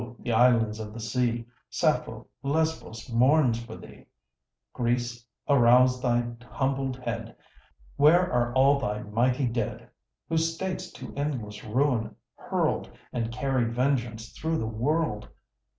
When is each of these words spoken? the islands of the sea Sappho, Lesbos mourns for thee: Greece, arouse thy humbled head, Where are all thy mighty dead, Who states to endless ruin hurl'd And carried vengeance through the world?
the 0.21 0.31
islands 0.31 0.79
of 0.79 0.95
the 0.95 0.99
sea 0.99 1.45
Sappho, 1.69 2.25
Lesbos 2.41 3.07
mourns 3.11 3.63
for 3.63 3.75
thee: 3.75 4.07
Greece, 4.73 5.23
arouse 5.47 6.01
thy 6.01 6.25
humbled 6.43 6.97
head, 6.97 7.35
Where 7.97 8.33
are 8.33 8.51
all 8.55 8.79
thy 8.79 9.03
mighty 9.03 9.45
dead, 9.45 9.89
Who 10.27 10.39
states 10.39 10.89
to 10.93 11.13
endless 11.15 11.63
ruin 11.63 12.15
hurl'd 12.35 12.89
And 13.13 13.31
carried 13.31 13.73
vengeance 13.73 14.31
through 14.31 14.57
the 14.57 14.65
world? 14.65 15.29